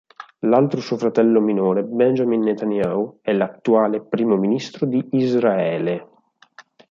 [0.39, 6.07] L'altro suo fratello minore, Benjamin Netanyahu, è l'attuale primo ministro di Israele.